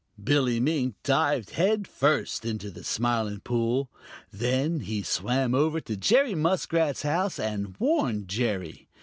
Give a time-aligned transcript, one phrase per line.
[0.23, 3.87] Billy Mink dived head first into the Smiling Pool.
[4.31, 8.87] Then he swam over to Jerry Muskrat's house and warned Jerry.